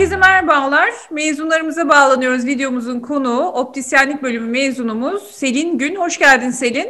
Herkese 0.00 0.16
merhabalar. 0.16 0.90
Mezunlarımıza 1.10 1.88
bağlanıyoruz. 1.88 2.46
Videomuzun 2.46 3.00
konuğu 3.00 3.52
optisyenlik 3.52 4.22
bölümü 4.22 4.50
mezunumuz 4.50 5.22
Selin 5.22 5.78
Gün. 5.78 5.96
Hoş 5.96 6.18
geldin 6.18 6.50
Selin. 6.50 6.88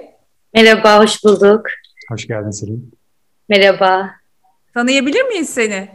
Merhaba, 0.54 1.02
hoş 1.02 1.24
bulduk. 1.24 1.66
Hoş 2.10 2.26
geldin 2.26 2.50
Selin. 2.50 2.92
Merhaba. 3.48 4.10
Tanıyabilir 4.74 5.22
miyiz 5.22 5.48
seni? 5.48 5.88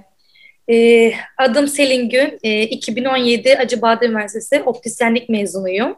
Ee, 0.69 1.13
adım 1.37 1.67
Selin 1.67 2.09
Gün. 2.09 2.39
Ee, 2.43 2.63
2017 2.63 3.57
Acıbadem 3.57 4.11
Üniversitesi 4.11 4.63
optisyenlik 4.63 5.29
mezunuyum. 5.29 5.95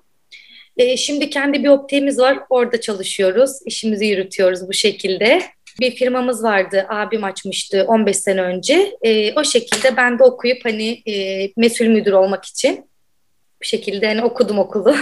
Ee, 0.78 0.98
şimdi 0.98 1.30
kendi 1.30 1.64
bir 1.64 1.70
optiğimiz 1.70 2.20
var. 2.20 2.40
Orada 2.50 2.82
çalışıyoruz. 2.82 3.52
İşimizi 3.66 4.06
yürütüyoruz 4.06 4.68
bu 4.68 4.74
şekilde. 4.74 5.42
Bir 5.80 5.96
firmamız 5.96 6.44
vardı. 6.44 6.86
Abim 6.90 7.24
açmıştı 7.24 7.86
15 7.88 8.18
sene 8.18 8.42
önce. 8.42 8.98
Ee, 9.02 9.34
o 9.34 9.44
şekilde 9.44 9.98
ben 9.98 10.20
de 10.20 10.24
okuyup 10.24 10.66
hani 10.66 11.02
e, 11.06 11.48
mesul 11.58 11.86
müdür 11.86 12.12
olmak 12.12 12.46
için 12.46 12.90
bu 13.62 13.66
şekilde 13.66 14.08
hani 14.08 14.24
okudum 14.24 14.60
okulu. 14.60 14.96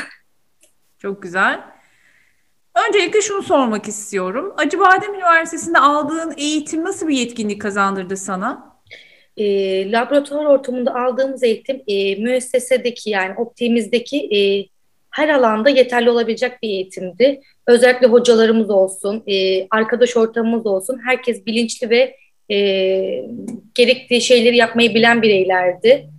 Çok 0.98 1.22
güzel. 1.22 1.60
Öncelikle 2.88 3.22
şunu 3.22 3.44
sormak 3.44 3.88
istiyorum. 3.88 4.54
Acıbadem 4.58 5.14
Üniversitesi'nde 5.14 5.80
aldığın 5.80 6.34
eğitim 6.38 6.84
nasıl 6.84 7.08
bir 7.08 7.18
yetkinlik 7.18 7.62
kazandırdı 7.62 8.18
sana? 8.18 8.76
E, 9.38 9.92
laboratuvar 9.92 10.46
ortamında 10.46 10.96
aldığımız 10.96 11.44
eğitim 11.44 11.84
e, 11.88 12.16
müessesedeki 12.16 13.10
yani 13.10 13.36
optiğimizdeki 13.38 14.18
e, 14.18 14.40
her 15.12 15.30
alanda 15.30 15.70
yeterli 15.70 16.10
olabilecek 16.10 16.64
bir 16.64 16.70
eğitimdi. 16.70 17.42
Özellikle 17.68 18.08
hocalarımız 18.08 18.70
olsun, 18.70 19.24
e, 19.28 19.68
arkadaş 19.70 20.18
ortamımız 20.18 20.66
olsun, 20.66 21.00
herkes 21.06 21.46
bilinçli 21.46 21.90
ve 21.90 22.16
e, 22.52 22.58
gerektiği 23.76 24.22
şeyleri 24.22 24.58
yapmayı 24.58 24.96
bilen 24.96 25.22
bireylerdi. 25.22 26.10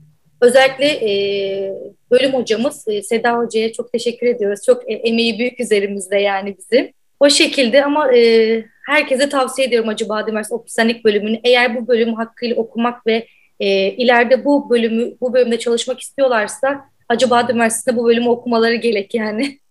Özellikle 0.40 0.86
e, 0.86 1.72
bölüm 2.10 2.32
hocamız 2.32 2.88
e, 2.88 3.02
Seda 3.02 3.38
Hoca'ya 3.38 3.72
çok 3.72 3.92
teşekkür 3.92 4.26
ediyoruz. 4.26 4.60
Çok 4.66 4.90
e, 4.90 4.94
emeği 4.94 5.38
büyük 5.38 5.60
üzerimizde 5.60 6.18
yani 6.18 6.56
bizim. 6.58 6.92
O 7.20 7.30
şekilde 7.30 7.84
ama 7.84 8.16
e, 8.16 8.64
herkese 8.86 9.28
tavsiye 9.28 9.68
ediyorum 9.68 9.88
Acıbadem 9.88 10.28
Üniversitesi 10.28 10.54
Optisyenlik 10.54 11.04
bölümünü. 11.04 11.40
Eğer 11.44 11.76
bu 11.76 11.88
bölümü 11.88 12.14
hakkıyla 12.14 12.56
okumak 12.56 13.06
ve 13.06 13.26
e, 13.60 13.68
ileride 13.90 14.44
bu 14.44 14.70
bölümü 14.70 15.14
bu 15.20 15.32
bölümde 15.32 15.58
çalışmak 15.58 16.00
istiyorlarsa 16.00 16.84
Acıbadem 17.08 17.56
Üniversitesi'nde 17.56 17.96
bu 17.96 18.06
bölümü 18.06 18.28
okumaları 18.28 18.74
gerek 18.74 19.14
yani. 19.14 19.58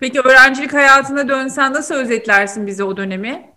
Peki 0.00 0.20
öğrencilik 0.20 0.74
hayatına 0.74 1.28
dönsen 1.28 1.72
nasıl 1.72 1.94
özetlersin 1.94 2.66
bize 2.66 2.84
o 2.84 2.96
dönemi? 2.96 3.50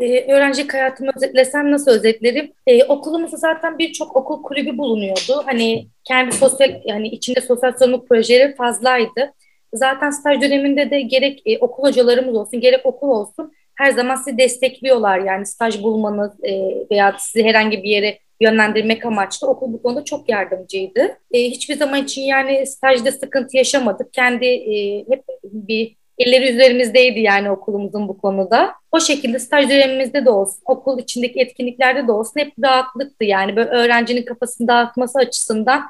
Ee, 0.00 0.32
öğrencilik 0.32 0.74
hayatımı 0.74 1.10
özetlesem 1.16 1.72
nasıl 1.72 1.90
özetlerim? 1.90 2.52
Ee, 2.66 2.84
okulumuzda 2.84 3.36
zaten 3.36 3.78
birçok 3.78 4.16
okul 4.16 4.42
kulübü 4.42 4.78
bulunuyordu. 4.78 5.42
Hani 5.46 5.88
kendi 6.04 6.32
sosyal 6.36 6.80
yani 6.84 7.08
içinde 7.08 7.40
sosyal 7.40 7.72
sorumluluk 7.72 8.08
projeleri 8.08 8.54
fazlaydı. 8.54 9.32
Zaten 9.74 10.10
staj 10.10 10.40
döneminde 10.40 10.90
de 10.90 11.00
gerek 11.00 11.42
e, 11.46 11.58
okul 11.58 11.82
hocalarımız 11.82 12.34
olsun 12.34 12.60
gerek 12.60 12.86
okul 12.86 13.08
olsun 13.08 13.52
her 13.74 13.90
zaman 13.90 14.16
sizi 14.16 14.38
destekliyorlar. 14.38 15.18
Yani 15.18 15.46
staj 15.46 15.82
bulmanız 15.82 16.44
e, 16.44 16.52
veya 16.90 17.16
sizi 17.18 17.44
herhangi 17.44 17.82
bir 17.82 17.88
yere 17.88 18.18
yönlendirmek 18.40 19.06
amaçlı 19.06 19.48
okul 19.48 19.72
bu 19.72 19.82
konuda 19.82 20.04
çok 20.04 20.28
yardımcıydı. 20.28 21.00
E, 21.32 21.44
hiçbir 21.44 21.76
zaman 21.76 22.04
için 22.04 22.22
yani 22.22 22.66
stajda 22.66 23.12
sıkıntı 23.12 23.56
yaşamadık. 23.56 24.12
Kendi 24.12 24.46
e, 24.46 25.04
hep 25.08 25.24
bir 25.44 25.96
elleri 26.18 26.52
üzerimizdeydi 26.54 27.20
yani 27.20 27.50
okulumuzun 27.50 28.08
bu 28.08 28.18
konuda. 28.18 28.72
O 28.92 29.00
şekilde 29.00 29.38
staj 29.38 29.70
dönemimizde 29.70 30.24
de 30.24 30.30
olsun, 30.30 30.62
okul 30.64 30.98
içindeki 30.98 31.40
etkinliklerde 31.40 32.06
de 32.06 32.12
olsun 32.12 32.40
hep 32.40 32.52
rahatlıktı 32.64 33.24
yani 33.24 33.56
böyle 33.56 33.70
öğrencinin 33.70 34.24
kafasını 34.24 34.68
dağıtması 34.68 35.18
açısından 35.18 35.82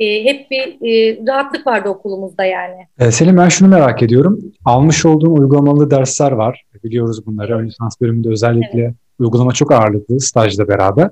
e, 0.00 0.24
hep 0.24 0.50
bir 0.50 0.88
e, 0.88 1.18
rahatlık 1.26 1.66
vardı 1.66 1.88
okulumuzda 1.88 2.44
yani. 2.44 2.86
E, 2.98 3.10
Selim 3.10 3.36
ben 3.36 3.48
şunu 3.48 3.68
merak 3.68 4.02
ediyorum. 4.02 4.40
Almış 4.64 5.06
olduğun 5.06 5.36
uygulamalı 5.36 5.90
dersler 5.90 6.32
var. 6.32 6.64
Biliyoruz 6.84 7.26
bunları. 7.26 7.58
Ön 7.58 7.66
lisans 7.66 8.00
bölümünde 8.00 8.28
özellikle 8.28 8.82
evet. 8.82 8.94
uygulama 9.18 9.52
çok 9.52 9.72
ağırlıklı 9.72 10.20
stajla 10.20 10.68
beraber. 10.68 11.10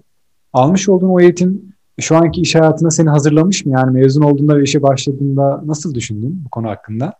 Almış 0.53 0.89
olduğun 0.89 1.09
o 1.09 1.21
eğitim 1.21 1.75
şu 2.01 2.17
anki 2.17 2.41
iş 2.41 2.55
hayatına 2.55 2.91
seni 2.91 3.11
hazırlamış 3.11 3.67
mı? 3.67 3.73
Yani 3.73 4.01
mezun 4.01 4.23
olduğunda 4.23 4.59
ve 4.59 4.63
işe 4.63 4.83
başladığında 4.83 5.61
nasıl 5.67 5.95
düşündün 5.95 6.43
bu 6.45 6.51
konu 6.51 6.69
hakkında? 6.69 7.13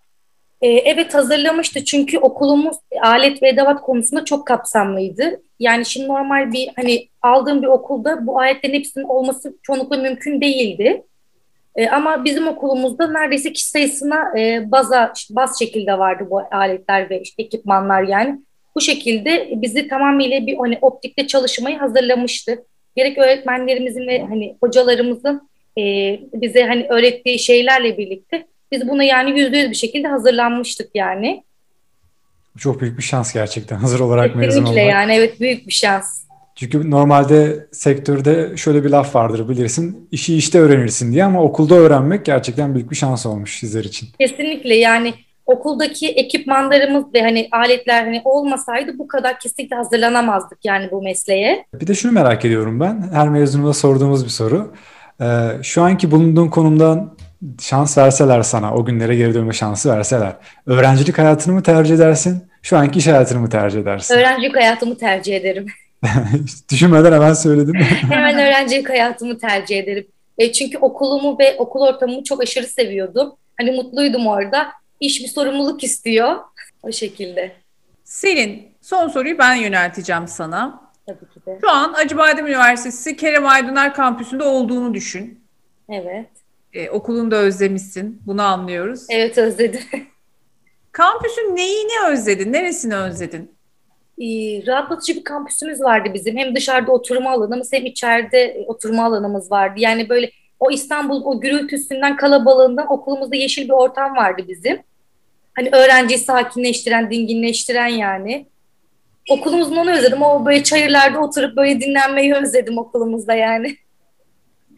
Ee, 0.63 0.69
evet 0.69 1.15
hazırlamıştı 1.15 1.85
çünkü 1.85 2.19
okulumuz 2.19 2.77
alet 3.03 3.43
ve 3.43 3.49
edevat 3.49 3.81
konusunda 3.81 4.25
çok 4.25 4.47
kapsamlıydı. 4.47 5.43
Yani 5.59 5.87
şimdi 5.87 6.09
normal 6.09 6.53
bir 6.53 6.69
hani 6.77 7.09
aldığım 7.23 7.63
bir 7.63 7.67
okulda 7.67 8.27
bu 8.27 8.41
aletlerin 8.41 8.75
hepsinin 8.75 9.05
olması 9.05 9.57
çoğunlukla 9.63 9.97
mümkün 9.97 10.41
değildi. 10.41 11.03
E, 11.77 11.89
ama 11.89 12.25
bizim 12.25 12.49
okulumuzda 12.49 13.11
neredeyse 13.11 13.53
kişi 13.53 13.67
sayısına 13.67 14.39
e, 14.39 14.71
baza 14.71 15.13
baz 15.31 15.59
şekilde 15.59 15.99
vardı 15.99 16.27
bu 16.31 16.41
aletler 16.53 17.11
ve 17.11 17.21
işte 17.21 17.43
ekipmanlar 17.43 18.03
yani. 18.03 18.41
Bu 18.77 18.81
şekilde 18.81 19.49
bizi 19.57 19.89
tamamıyla 19.89 20.47
bir 20.47 20.57
hani 20.57 20.79
optikte 20.81 21.27
çalışmayı 21.27 21.79
hazırlamıştı. 21.79 22.65
Gerek 22.97 23.19
öğretmenlerimizin 23.19 24.07
ve 24.07 24.23
hani 24.23 24.57
hocalarımızın 24.61 25.51
e, 25.79 25.83
bize 26.35 26.63
hani 26.63 26.87
öğrettiği 26.89 27.39
şeylerle 27.39 27.99
birlikte 27.99 28.47
biz 28.73 28.89
buna 28.89 29.05
yani 29.05 29.41
yüzde 29.41 29.59
yüz 29.59 29.71
bir 29.71 29.77
şekilde 29.77 30.09
hazırlanmıştık 30.09 30.91
yani. 30.95 31.45
Çok 32.59 32.81
büyük 32.81 32.99
bir 32.99 33.03
şans 33.03 33.33
gerçekten 33.33 33.77
hazır 33.77 34.01
olarak 34.01 34.27
Kesinlikle 34.27 34.47
mezun 34.47 34.61
olmak. 34.61 34.75
Kesinlikle 34.75 34.93
yani 34.93 35.13
evet 35.13 35.41
büyük 35.41 35.67
bir 35.67 35.73
şans. 35.73 36.25
Çünkü 36.55 36.91
normalde 36.91 37.67
sektörde 37.73 38.57
şöyle 38.57 38.85
bir 38.85 38.91
laf 38.91 39.15
vardır 39.15 39.49
bilirsin. 39.49 40.09
işi 40.13 40.37
işte 40.37 40.59
öğrenirsin 40.59 41.13
diye 41.13 41.25
ama 41.25 41.43
okulda 41.43 41.75
öğrenmek 41.75 42.25
gerçekten 42.25 42.75
büyük 42.75 42.91
bir 42.91 42.97
şans 42.97 43.27
olmuş 43.27 43.59
sizler 43.59 43.85
için. 43.85 44.09
Kesinlikle 44.21 44.75
yani 44.75 45.15
okuldaki 45.51 46.09
ekipmanlarımız 46.09 47.05
ve 47.15 47.23
hani 47.23 47.49
aletler 47.53 48.05
hani 48.05 48.23
olmasaydı 48.25 48.99
bu 48.99 49.09
kadar 49.09 49.41
kesinlikle 49.41 49.77
hazırlanamazdık 49.77 50.65
yani 50.65 50.91
bu 50.91 51.03
mesleğe. 51.03 51.65
Bir 51.75 51.87
de 51.87 51.95
şunu 51.95 52.13
merak 52.13 52.45
ediyorum 52.45 52.81
ben. 52.81 53.11
Her 53.13 53.29
mezunuma 53.29 53.73
sorduğumuz 53.73 54.25
bir 54.25 54.31
soru. 54.31 54.75
Ee, 55.21 55.27
şu 55.63 55.83
anki 55.83 56.11
bulunduğun 56.11 56.49
konumdan 56.49 57.17
şans 57.61 57.99
verseler 57.99 58.43
sana, 58.43 58.75
o 58.75 58.85
günlere 58.85 59.17
geri 59.17 59.35
dönme 59.35 59.53
şansı 59.53 59.91
verseler. 59.91 60.33
Öğrencilik 60.67 61.19
hayatını 61.19 61.55
mı 61.55 61.63
tercih 61.63 61.95
edersin? 61.95 62.45
Şu 62.63 62.77
anki 62.77 62.99
iş 62.99 63.07
hayatını 63.07 63.41
mı 63.41 63.51
tercih 63.51 63.81
edersin? 63.81 64.15
Öğrencilik 64.15 64.57
hayatımı 64.57 64.99
tercih 64.99 65.37
ederim. 65.37 65.67
Düşünmeden 66.71 67.13
hemen 67.13 67.33
söyledim. 67.33 67.75
hemen 68.11 68.39
öğrencilik 68.39 68.89
hayatımı 68.89 69.39
tercih 69.39 69.79
ederim. 69.79 70.07
E, 70.39 70.53
çünkü 70.53 70.79
okulumu 70.79 71.39
ve 71.39 71.57
okul 71.59 71.81
ortamımı 71.81 72.25
çok 72.25 72.43
aşırı 72.43 72.67
seviyordum. 72.67 73.33
Hani 73.59 73.71
mutluydum 73.71 74.27
orada. 74.27 74.69
İş 75.01 75.21
bir 75.23 75.29
sorumluluk 75.29 75.85
istiyor. 75.85 76.37
O 76.83 76.93
şekilde. 76.93 77.53
Selin, 78.05 78.75
son 78.81 79.09
soruyu 79.09 79.39
ben 79.39 79.55
yönelteceğim 79.55 80.29
sana. 80.29 80.91
Tabii 81.07 81.19
ki 81.35 81.47
de. 81.47 81.59
Şu 81.61 81.71
an 81.71 81.93
Acıbadem 81.93 82.47
Üniversitesi 82.47 83.17
Kerem 83.17 83.47
Aydınar 83.47 83.95
kampüsünde 83.95 84.45
olduğunu 84.45 84.95
düşün. 84.95 85.41
Evet. 85.89 86.27
Ee, 86.73 86.91
okulunu 86.91 87.31
da 87.31 87.37
özlemişsin. 87.37 88.23
Bunu 88.27 88.43
anlıyoruz. 88.43 89.07
Evet 89.11 89.39
özledim. 89.39 89.81
Kampüsün 90.93 91.57
neyini 91.57 91.93
özledin? 92.09 92.53
Neresini 92.53 92.97
özledin? 92.97 93.51
Ee, 94.19 94.27
rahatlatıcı 94.67 95.17
bir 95.17 95.25
kampüsümüz 95.25 95.81
vardı 95.81 96.09
bizim. 96.15 96.37
Hem 96.37 96.57
dışarıda 96.57 96.93
oturma 96.93 97.31
alanımız 97.31 97.73
hem 97.73 97.87
içeride 97.87 98.65
oturma 98.67 99.05
alanımız 99.05 99.51
vardı. 99.51 99.75
Yani 99.77 100.09
böyle 100.09 100.31
o 100.61 100.71
İstanbul 100.71 101.25
o 101.25 101.41
gürültüsünden 101.41 102.17
kalabalığından 102.17 102.93
okulumuzda 102.93 103.37
yeşil 103.37 103.65
bir 103.65 103.73
ortam 103.73 104.17
vardı 104.17 104.43
bizim. 104.49 104.83
Hani 105.61 105.71
öğrenciyi 105.73 106.19
sakinleştiren, 106.19 107.11
dinginleştiren 107.11 107.87
yani. 107.87 108.47
Okulumuzun 109.31 109.77
onu 109.77 109.91
özledim. 109.91 110.23
O 110.23 110.47
böyle 110.47 110.63
çayırlarda 110.63 111.19
oturup 111.19 111.57
böyle 111.57 111.81
dinlenmeyi 111.81 112.35
özledim 112.35 112.79
okulumuzda 112.79 113.35
yani. 113.35 113.77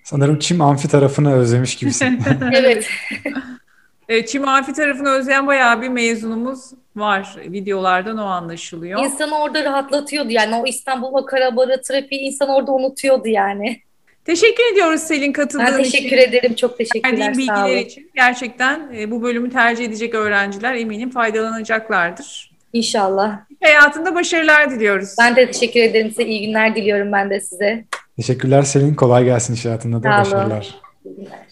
Sanırım 0.04 0.38
Çim 0.38 0.60
Amfi 0.60 0.88
tarafını 0.88 1.34
özlemiş 1.34 1.76
gibisin. 1.76 2.20
evet. 2.52 2.88
E, 4.08 4.26
Çim 4.26 4.48
Amfi 4.48 4.72
tarafını 4.72 5.08
özleyen 5.08 5.46
bayağı 5.46 5.82
bir 5.82 5.88
mezunumuz 5.88 6.70
var. 6.96 7.36
Videolardan 7.38 8.18
o 8.18 8.24
anlaşılıyor. 8.24 9.04
İnsanı 9.04 9.38
orada 9.38 9.64
rahatlatıyordu 9.64 10.30
yani. 10.30 10.54
O 10.54 10.66
İstanbul 10.66 11.12
o 11.12 11.26
karabalı 11.26 11.82
trafiği 11.82 12.20
insan 12.20 12.48
orada 12.48 12.72
unutuyordu 12.72 13.28
yani. 13.28 13.82
Teşekkür 14.24 14.72
ediyoruz 14.72 15.00
Selin 15.00 15.32
katıldığın 15.32 15.64
için. 15.66 15.76
Ben 15.78 15.82
teşekkür 15.82 16.16
için. 16.16 16.28
ederim. 16.28 16.54
Çok 16.54 16.78
teşekkürler. 16.78 17.12
Verdiğin 17.18 17.38
bilgiler 17.38 17.76
için. 17.76 18.10
Gerçekten 18.14 18.92
e, 18.96 19.10
bu 19.10 19.22
bölümü 19.22 19.50
tercih 19.50 19.84
edecek 19.84 20.14
öğrenciler 20.14 20.74
eminim 20.74 21.10
faydalanacaklardır. 21.10 22.52
İnşallah. 22.72 23.38
Hayatında 23.62 24.14
başarılar 24.14 24.70
diliyoruz. 24.70 25.14
Ben 25.20 25.36
de 25.36 25.50
teşekkür 25.50 25.80
ederim 25.80 26.08
size. 26.08 26.24
İyi 26.24 26.46
günler 26.46 26.74
diliyorum 26.76 27.12
ben 27.12 27.30
de 27.30 27.40
size. 27.40 27.84
Teşekkürler 28.16 28.62
Selin. 28.62 28.94
Kolay 28.94 29.24
gelsin 29.24 29.54
iş 29.54 29.64
hayatında 29.64 30.02
da. 30.02 30.08
Başarılar. 30.10 30.74
İyi 31.04 31.16
günler. 31.16 31.46